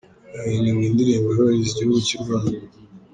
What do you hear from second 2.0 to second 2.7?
cy'u Rwanda.